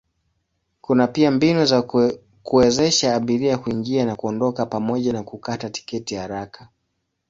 [0.81, 1.81] Kuna pia mbinu za
[2.43, 6.69] kuwezesha abiria kuingia na kuondoka pamoja na kukata tiketi haraka.